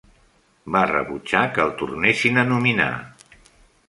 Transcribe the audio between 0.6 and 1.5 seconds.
Va rebutjar